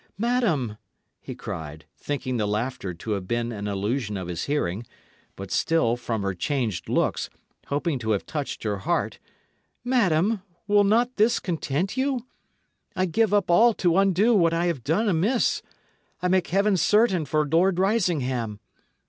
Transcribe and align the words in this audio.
"Madam," 0.17 0.77
he 1.19 1.35
cried, 1.35 1.85
thinking 1.95 2.37
the 2.37 2.47
laughter 2.47 2.91
to 2.91 3.11
have 3.11 3.27
been 3.27 3.51
an 3.51 3.67
illusion 3.67 4.17
of 4.17 4.29
his 4.29 4.45
hearing, 4.45 4.83
but 5.35 5.51
still, 5.51 5.95
from 5.95 6.23
her 6.23 6.33
changed 6.33 6.89
looks, 6.89 7.29
hoping 7.67 7.99
to 7.99 8.09
have 8.09 8.25
touched 8.25 8.63
her 8.63 8.79
heart, 8.79 9.19
"madam, 9.83 10.41
will 10.65 10.83
not 10.83 11.17
this 11.17 11.39
content 11.39 11.97
you? 11.97 12.25
I 12.95 13.05
give 13.05 13.31
up 13.31 13.51
all 13.51 13.75
to 13.75 13.95
undo 13.99 14.33
what 14.33 14.55
I 14.55 14.65
have 14.65 14.83
done 14.83 15.07
amiss; 15.07 15.61
I 16.19 16.29
make 16.29 16.47
heaven 16.47 16.77
certain 16.77 17.23
for 17.23 17.47
Lord 17.47 17.77
Risingham. 17.77 18.59